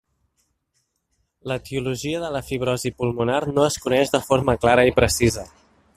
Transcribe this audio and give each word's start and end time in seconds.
L'etiologia 1.51 2.23
de 2.25 2.33
la 2.37 2.43
fibrosi 2.49 2.93
pulmonar 3.03 3.39
no 3.59 3.67
es 3.69 3.81
coneix 3.85 4.15
de 4.17 4.23
forma 4.31 4.57
clara 4.65 4.91
i 4.93 4.99
precisa. 5.03 5.51